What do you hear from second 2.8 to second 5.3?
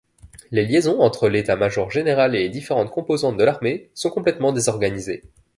composantes de l'armée sont complètement désorganisées.